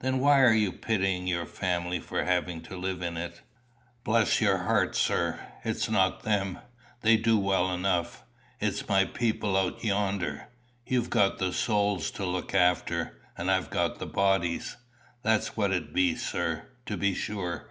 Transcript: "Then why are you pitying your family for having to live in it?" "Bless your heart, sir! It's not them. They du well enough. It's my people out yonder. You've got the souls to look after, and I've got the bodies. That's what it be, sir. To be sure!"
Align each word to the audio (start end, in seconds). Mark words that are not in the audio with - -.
"Then 0.00 0.18
why 0.18 0.42
are 0.42 0.52
you 0.52 0.70
pitying 0.72 1.26
your 1.26 1.46
family 1.46 1.98
for 1.98 2.22
having 2.24 2.60
to 2.64 2.76
live 2.76 3.00
in 3.00 3.16
it?" 3.16 3.40
"Bless 4.04 4.38
your 4.38 4.58
heart, 4.58 4.94
sir! 4.94 5.40
It's 5.64 5.88
not 5.88 6.22
them. 6.22 6.58
They 7.00 7.16
du 7.16 7.38
well 7.38 7.72
enough. 7.72 8.24
It's 8.60 8.86
my 8.90 9.06
people 9.06 9.56
out 9.56 9.82
yonder. 9.82 10.48
You've 10.84 11.08
got 11.08 11.38
the 11.38 11.50
souls 11.50 12.10
to 12.10 12.26
look 12.26 12.54
after, 12.54 13.18
and 13.38 13.50
I've 13.50 13.70
got 13.70 13.98
the 13.98 14.06
bodies. 14.06 14.76
That's 15.22 15.56
what 15.56 15.72
it 15.72 15.94
be, 15.94 16.14
sir. 16.14 16.66
To 16.84 16.98
be 16.98 17.14
sure!" 17.14 17.70